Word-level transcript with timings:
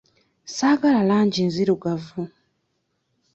Saagala 0.55 0.99
langi 1.09 1.41
nzirugavu. 1.47 2.21